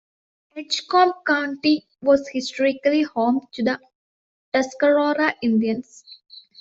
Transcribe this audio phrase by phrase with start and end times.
[0.55, 3.79] Edgecombe County was historically home to the
[4.51, 6.03] Tuscarora Indians.